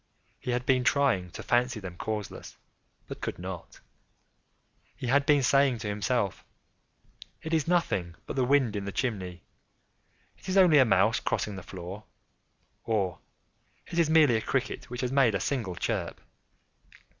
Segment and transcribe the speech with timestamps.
[0.39, 2.57] He had been trying to fancy them causeless,
[3.07, 3.81] but could not.
[4.97, 10.57] He had been saying to himself—"It is nothing but the wind in the chimney—it is
[10.57, 12.05] only a mouse crossing the floor,"
[12.83, 13.19] or
[13.85, 16.19] "It is merely a cricket which has made a single chirp."